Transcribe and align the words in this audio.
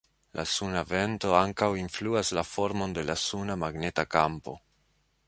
La 0.37 0.43
suna 0.51 0.79
vento 0.91 1.33
ankaŭ 1.41 1.67
influas 1.81 2.31
la 2.37 2.45
formon 2.53 2.97
de 2.99 3.05
la 3.11 3.19
suna 3.25 3.59
magneta 3.65 4.07
kampo. 4.17 4.57